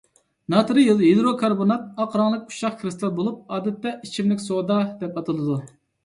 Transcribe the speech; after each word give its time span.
ناترىي 0.51 0.85
ھىدروكاربونات 0.99 1.83
ئاق 2.05 2.15
رەڭلىك 2.21 2.47
ئۇششاق 2.51 2.79
كىرىستال 2.79 3.11
بولۇپ، 3.19 3.53
ئادەتتە 3.57 3.91
«ئىچىملىك 4.07 4.41
سودا» 4.47 4.79
دەپ 5.05 5.21
ئاتىلىدۇ. 5.21 5.59